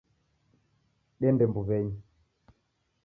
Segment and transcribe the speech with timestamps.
[1.21, 1.95] Dende mbuw'enyi.